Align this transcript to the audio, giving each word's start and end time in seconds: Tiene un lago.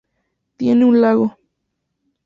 Tiene 0.57 0.83
un 0.85 0.99
lago. 0.99 1.37